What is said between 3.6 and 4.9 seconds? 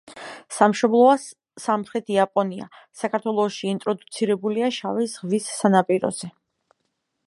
ინტროდუცირებულია